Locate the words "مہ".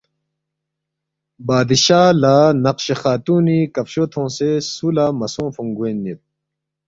5.17-5.27